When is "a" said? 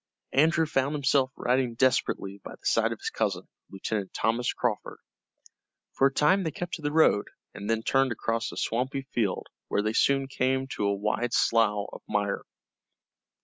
6.07-6.11, 8.51-8.57, 10.87-10.95